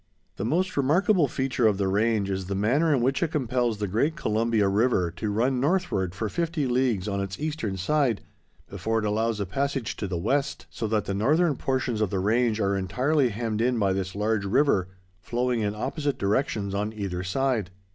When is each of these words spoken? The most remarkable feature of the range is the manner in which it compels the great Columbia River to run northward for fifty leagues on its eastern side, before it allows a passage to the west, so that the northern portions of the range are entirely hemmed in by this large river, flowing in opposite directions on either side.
The 0.37 0.45
most 0.45 0.75
remarkable 0.77 1.27
feature 1.27 1.67
of 1.67 1.77
the 1.77 1.87
range 1.87 2.27
is 2.31 2.47
the 2.47 2.55
manner 2.55 2.91
in 2.91 3.03
which 3.03 3.21
it 3.21 3.27
compels 3.27 3.77
the 3.77 3.87
great 3.87 4.15
Columbia 4.15 4.67
River 4.67 5.11
to 5.11 5.29
run 5.29 5.59
northward 5.59 6.15
for 6.15 6.27
fifty 6.27 6.65
leagues 6.65 7.07
on 7.07 7.21
its 7.21 7.39
eastern 7.39 7.77
side, 7.77 8.21
before 8.67 8.97
it 8.97 9.05
allows 9.05 9.39
a 9.39 9.45
passage 9.45 9.95
to 9.97 10.07
the 10.07 10.17
west, 10.17 10.65
so 10.71 10.87
that 10.87 11.05
the 11.05 11.13
northern 11.13 11.55
portions 11.55 12.01
of 12.01 12.09
the 12.09 12.17
range 12.17 12.59
are 12.59 12.75
entirely 12.75 13.29
hemmed 13.29 13.61
in 13.61 13.77
by 13.77 13.93
this 13.93 14.15
large 14.15 14.43
river, 14.45 14.89
flowing 15.19 15.59
in 15.61 15.75
opposite 15.75 16.17
directions 16.17 16.73
on 16.73 16.91
either 16.93 17.21
side. 17.21 17.69